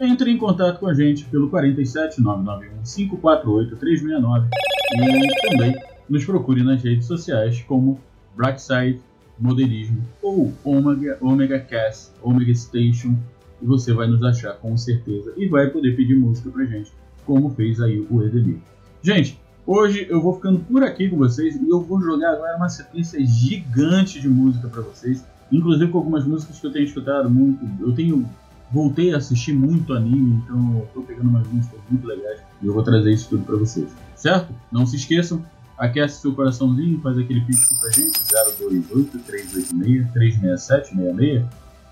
entre 0.05 0.31
em 0.31 0.39
contato 0.39 0.79
com 0.79 0.87
a 0.87 0.95
gente 0.95 1.25
pelo 1.25 1.49
47 1.51 2.21
991 2.21 2.83
548 2.83 3.77
369 3.77 4.49
e 4.97 5.51
também 5.51 5.77
nos 6.09 6.25
procure 6.25 6.63
nas 6.63 6.83
redes 6.83 7.07
sociais 7.07 7.63
como 7.63 8.01
Brightside 8.37 9.01
Modelismo 9.39 10.03
ou 10.23 10.53
Omega, 10.65 11.19
Omega 11.21 11.59
Cast, 11.59 12.13
Omega 12.23 12.55
Station 12.55 13.17
e 13.61 13.67
você 13.67 13.93
vai 13.93 14.07
nos 14.07 14.23
achar 14.23 14.55
com 14.55 14.77
certeza 14.77 15.33
e 15.37 15.49
vai 15.49 15.69
poder 15.69 15.97
pedir 15.97 16.17
música 16.17 16.51
pra 16.51 16.65
gente, 16.65 16.93
como 17.25 17.51
fez 17.51 17.81
aí 17.81 18.07
o 18.11 18.23
Edemir. 18.23 18.59
Gente, 19.03 19.41
hoje 19.67 20.07
eu 20.09 20.21
vou 20.21 20.35
ficando 20.35 20.61
por 20.61 20.83
aqui 20.83 21.09
com 21.09 21.17
vocês 21.17 21.57
e 21.57 21.69
eu 21.69 21.81
vou 21.81 22.01
jogar 22.01 22.33
agora 22.33 22.57
uma 22.57 22.69
sequência 22.69 23.25
gigante 23.25 24.21
de 24.21 24.29
música 24.29 24.69
pra 24.69 24.83
vocês, 24.83 25.25
inclusive 25.51 25.91
com 25.91 25.99
algumas 25.99 26.25
músicas 26.25 26.61
que 26.61 26.67
eu 26.67 26.73
tenho 26.73 26.85
escutado 26.85 27.31
muito. 27.31 27.65
Eu 27.81 27.93
tenho 27.93 28.29
voltei 28.75 29.15
a 29.15 29.19
assistir 29.19 29.55
muito 29.55 29.93
anime, 29.93 30.43
então 30.45 30.79
eu 30.79 30.89
tô 30.93 31.03
pegando 31.03 31.29
umas 31.29 31.47
músicas 31.47 31.79
muito 31.89 32.05
legais 32.05 32.41
e 32.61 32.67
eu 32.67 32.75
vou 32.75 32.83
trazer 32.83 33.13
isso 33.13 33.29
tudo 33.29 33.45
pra 33.45 33.57
vocês. 33.57 33.89
Certo? 34.17 34.53
Não 34.73 34.85
se 34.85 34.97
esqueçam, 34.97 35.45
aquece 35.79 36.21
seu 36.21 36.35
coraçãozinho, 36.35 37.01
faz 37.01 37.17
aquele 37.17 37.41
pix 37.43 37.73
pra 37.79 37.91
gente, 37.91 38.19
028 38.59 39.19
386 39.21 40.13
36766. 40.13 41.45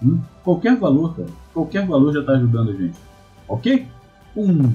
Hum? 0.02 0.20
Qualquer 0.42 0.76
valor, 0.76 1.14
cara, 1.14 1.28
qualquer 1.54 1.86
valor 1.86 2.12
já 2.12 2.24
tá 2.24 2.32
ajudando 2.32 2.70
a 2.70 2.74
gente. 2.74 2.98
Ok? 3.46 3.86
Um 4.36 4.72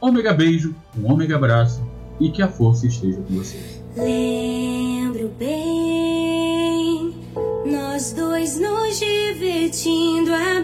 ômega 0.00 0.32
beijo, 0.32 0.74
um 0.96 1.12
ômega 1.12 1.36
abraço 1.36 1.86
e 2.18 2.30
que 2.30 2.40
a 2.40 2.48
força 2.48 2.86
esteja 2.86 3.20
com 3.20 3.34
vocês. 3.34 3.82
Lembro 3.96 5.30
bem, 5.38 7.14
nós 7.66 8.14
dois 8.14 8.58
nos 8.58 8.98
divertindo 8.98 10.32
à 10.32 10.62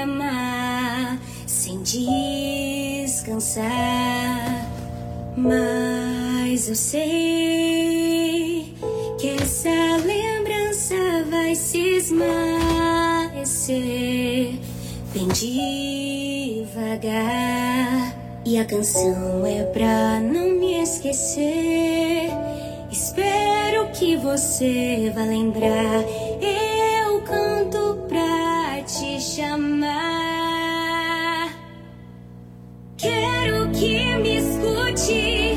beira-mar, 0.00 1.18
sem 1.46 1.80
descansar. 1.82 3.62
Mas 5.36 6.68
eu 6.68 6.74
sei 6.74 8.74
que 9.18 9.28
essa 9.40 9.68
lembrança 10.04 10.94
vai 11.30 11.54
se 11.54 11.96
esmaecer 11.96 12.18
bem 15.12 15.28
devagar. 16.64 18.16
E 18.44 18.58
a 18.58 18.64
canção 18.64 19.46
é 19.46 19.62
pra 19.64 20.18
não 20.20 20.58
me 20.58 20.82
esquecer. 20.82 22.30
Espero 22.90 23.90
que 23.92 24.16
você 24.16 25.12
vá 25.14 25.22
lembrar. 25.24 26.02
міскучі. 34.22 35.56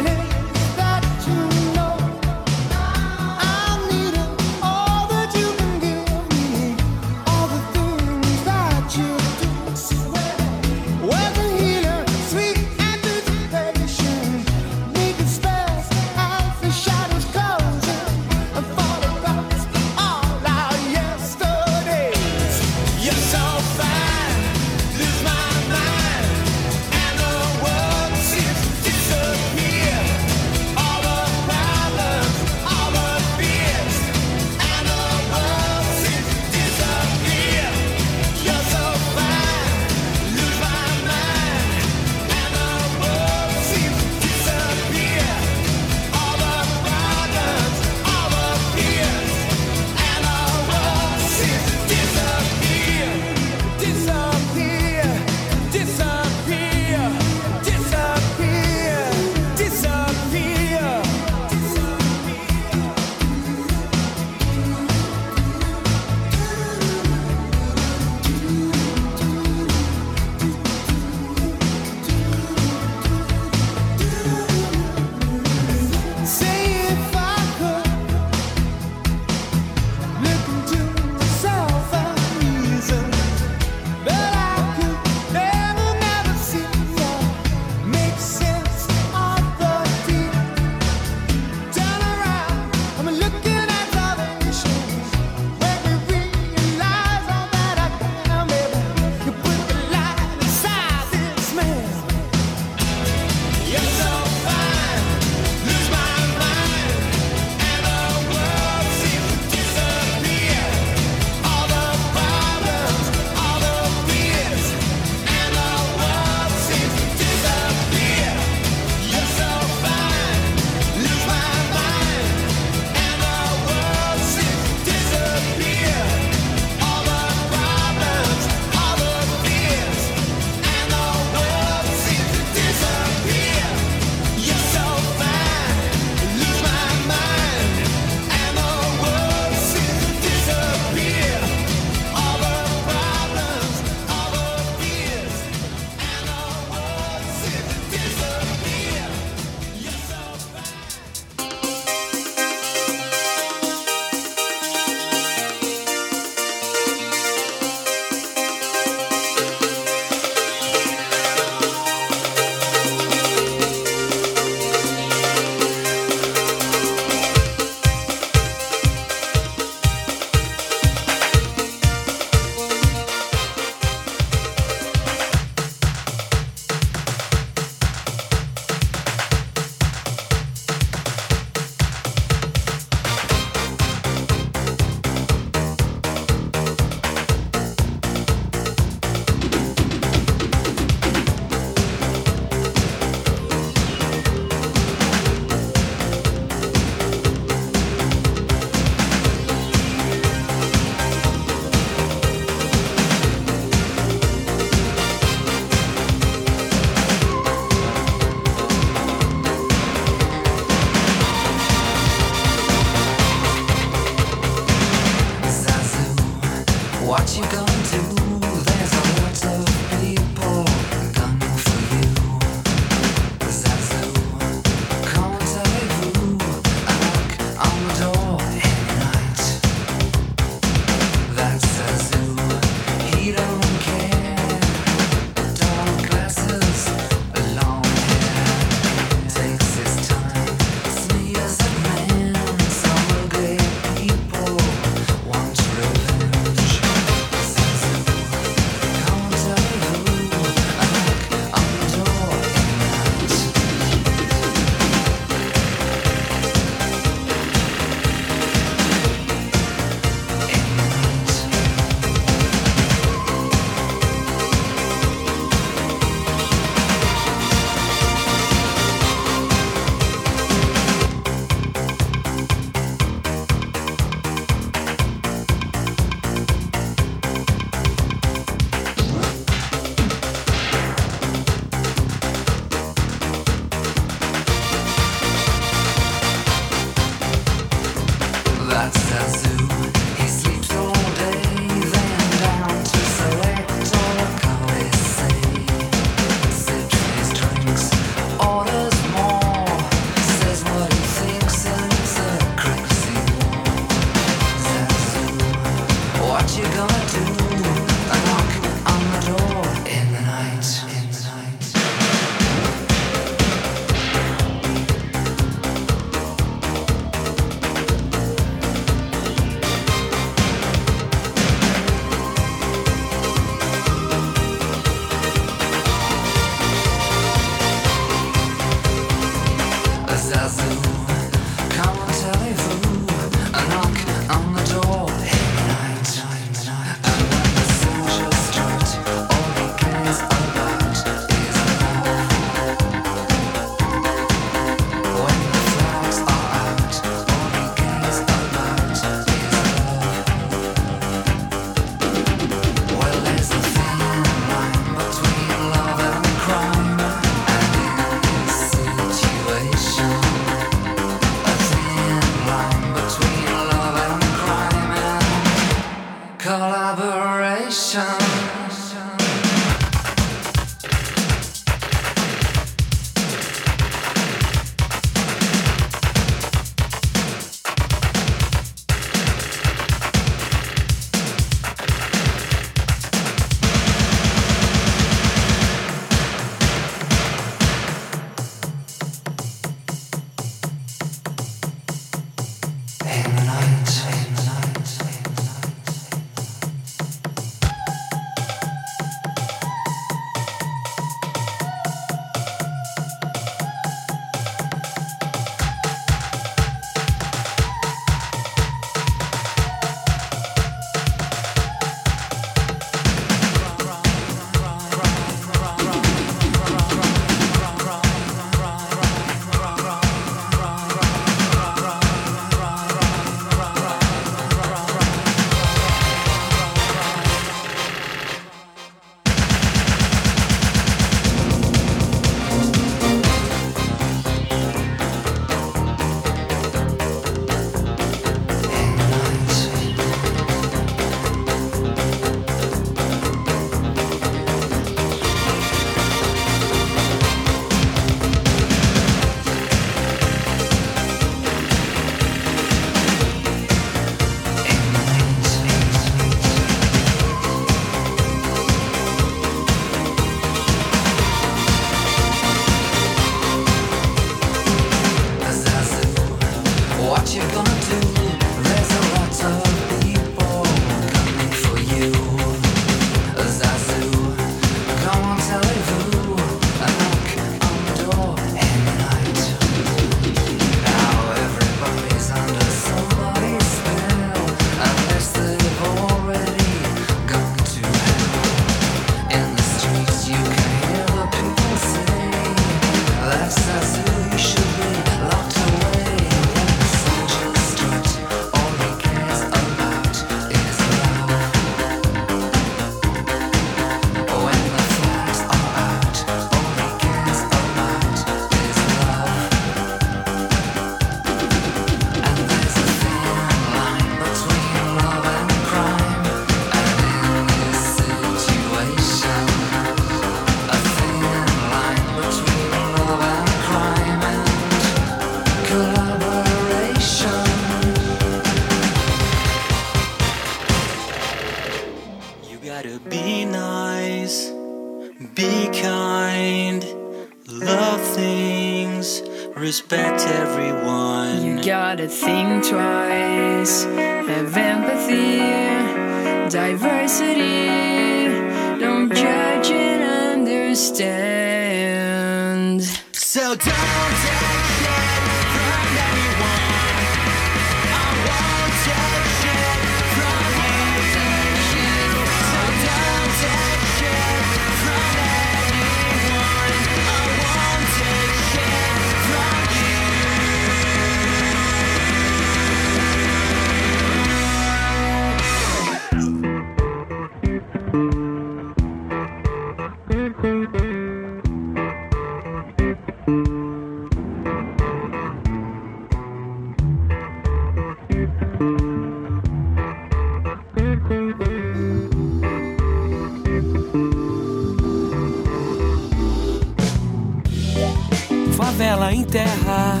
Favela 599.06 599.14
em 599.14 599.24
terra, 599.24 600.00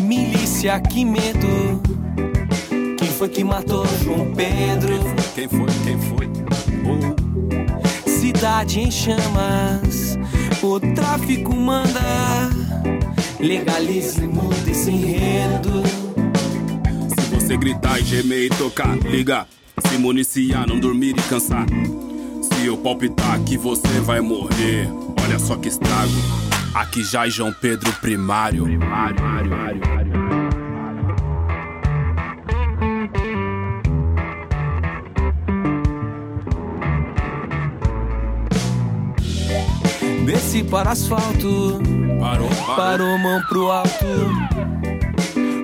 milícia, 0.00 0.78
que 0.80 1.04
medo. 1.04 1.80
Quem 2.98 3.08
foi 3.08 3.28
que 3.28 3.42
matou 3.42 3.86
João 4.02 4.32
Pedro? 4.34 4.98
Quem 5.34 5.48
foi? 5.48 5.66
Quem 5.84 5.98
foi? 5.98 6.30
Oh, 6.84 8.10
Cidade 8.10 8.80
em 8.80 8.90
chamas, 8.90 10.18
o 10.62 10.78
tráfico 10.94 11.54
manda. 11.54 12.50
Legalize, 13.40 14.20
muda 14.26 14.70
esse 14.70 14.90
enredo. 14.90 15.82
se 17.18 17.34
você 17.34 17.56
gritar 17.56 17.98
e 17.98 18.04
gemer 18.04 18.46
e 18.46 18.48
tocar, 18.50 18.96
liga. 18.98 19.46
Se 19.86 19.96
municiar, 19.96 20.68
não 20.68 20.78
dormir 20.78 21.14
e 21.16 21.22
cansar. 21.22 21.66
Se 22.42 22.66
eu 22.66 22.76
palpitar 22.76 23.40
que 23.40 23.56
você 23.56 24.00
vai 24.00 24.20
morrer, 24.20 24.88
olha 25.24 25.38
só 25.38 25.56
que 25.56 25.68
estrago. 25.68 26.41
Aqui 26.74 27.04
já 27.04 27.26
é 27.26 27.30
João 27.30 27.52
Pedro 27.52 27.92
Primário. 28.00 28.66
Desci 40.24 40.64
para 40.64 40.92
asfalto, 40.92 41.78
Parou, 42.18 42.48
parou 42.74 43.18
mão 43.18 43.42
pro 43.42 43.70
alto. 43.70 44.06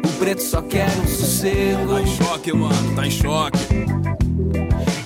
O 0.05 0.13
preto 0.19 0.43
só 0.43 0.61
quer 0.61 0.89
um 0.91 1.07
sossego. 1.07 1.95
Tá 1.95 2.03
em 2.03 2.07
choque, 2.07 2.53
mano, 2.53 2.95
tá 2.95 3.07
em 3.07 3.11
choque. 3.11 3.59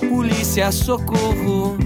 Polícia, 0.09 0.73
socorro. 0.73 1.77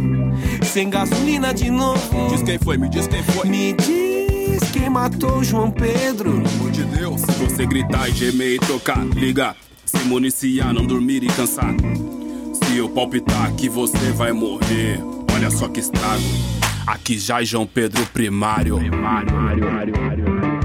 Sem 0.63 0.89
gasolina 0.89 1.53
de 1.53 1.71
novo. 1.71 2.29
Diz 2.31 2.43
quem 2.43 2.59
foi, 2.59 2.79
me 2.79 2.89
diz 2.89 3.07
quem 3.07 3.23
foi. 3.23 3.47
Me 3.49 3.75
diz 3.75 4.06
quem 4.73 4.89
matou 4.89 5.43
João 5.43 5.71
Pedro. 5.71 6.33
Pelo 6.33 6.49
amor 6.49 6.71
de 6.71 6.85
Deus. 6.85 7.21
Se 7.21 7.33
você 7.33 7.67
gritar 7.67 8.09
e 8.09 8.13
gemer 8.13 8.55
e 8.55 8.59
tocar, 8.59 9.05
liga. 9.05 9.55
Se 9.85 9.99
municiar, 9.99 10.73
não 10.73 10.85
dormir 10.85 11.23
e 11.23 11.29
cansar. 11.29 11.75
Se 12.53 12.77
eu 12.77 12.89
palpitar 12.89 13.53
que 13.55 13.69
você 13.69 14.13
vai 14.13 14.33
morrer, 14.33 15.01
olha 15.35 15.51
só 15.51 15.69
que 15.69 15.81
estrago. 15.81 16.23
Aqui 16.87 17.19
já 17.19 17.43
é 17.43 17.45
João 17.45 17.67
Pedro 17.67 18.05
Primário. 18.07 18.79
Todo 18.79 20.56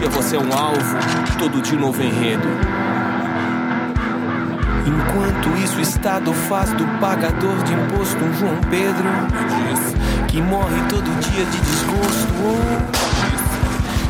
dia 0.00 0.08
você 0.08 0.36
é 0.36 0.38
um 0.38 0.52
alvo, 0.52 0.96
todo 1.38 1.60
dia 1.60 1.76
um 1.76 1.82
novo 1.82 2.02
enredo. 2.02 2.48
Enquanto 4.86 5.62
isso, 5.62 5.76
o 5.76 5.80
Estado 5.80 6.32
faz 6.32 6.70
do 6.72 6.84
pagador 6.98 7.62
de 7.64 7.74
imposto 7.74 8.16
um 8.24 8.32
João 8.34 8.56
Pedro 8.70 9.08
que 10.28 10.40
morre 10.40 10.80
todo 10.88 11.04
dia 11.04 11.44
de 11.44 11.58
desgosto 11.58 12.32
ou 12.42 12.56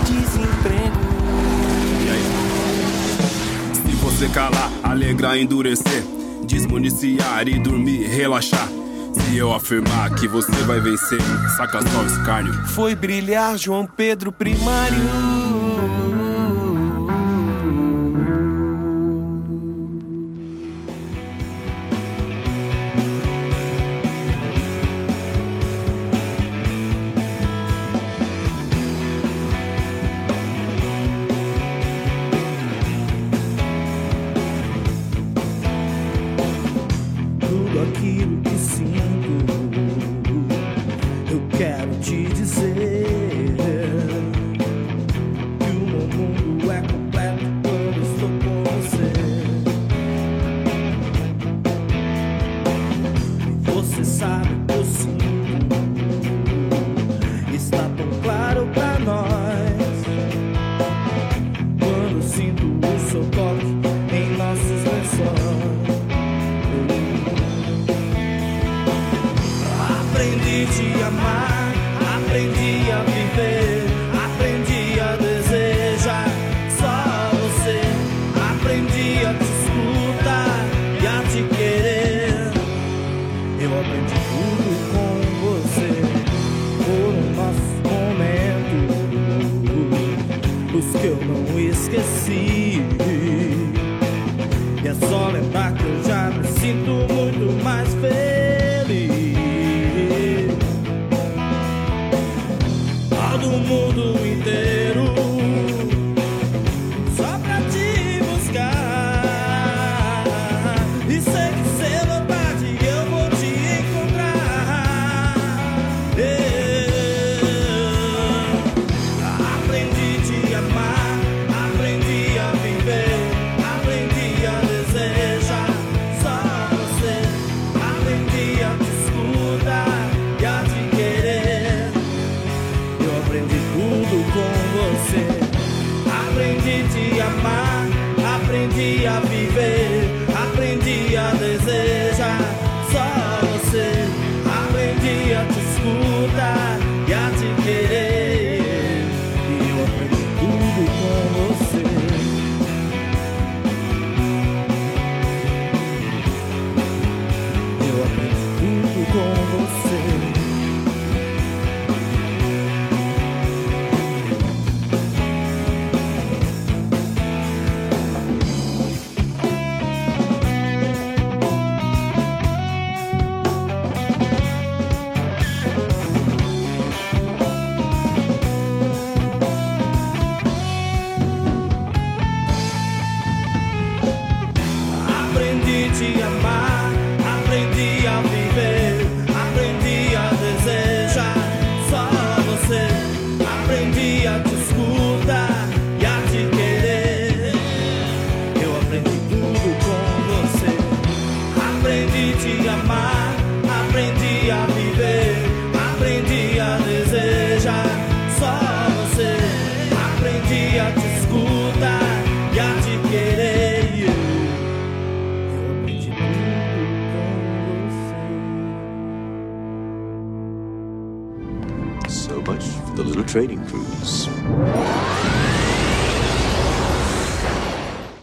desemprego. 0.05 1.11
Se 3.75 3.97
você 3.97 4.29
calar, 4.29 4.71
alegrar, 4.85 5.39
endurecer, 5.39 6.05
desmuniciar 6.47 7.49
e 7.49 7.59
dormir, 7.59 8.07
relaxar. 8.07 8.69
Se 9.13 9.37
eu 9.37 9.53
afirmar 9.53 10.15
que 10.15 10.29
você 10.29 10.53
vai 10.63 10.79
vencer, 10.79 11.21
saca 11.57 11.83
só 11.83 12.01
o 12.01 12.07
escárnio. 12.07 12.55
Foi 12.69 12.95
brilhar 12.95 13.59
João 13.59 13.87
Pedro 13.87 14.31
Primário. 14.31 15.30